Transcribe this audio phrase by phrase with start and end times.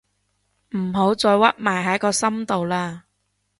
[0.75, 3.01] 唔好再屈埋喺個心度喇